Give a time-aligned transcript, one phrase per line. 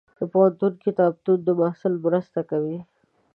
[0.17, 2.79] د پوهنتون کتابتون د محصل مرسته کوي.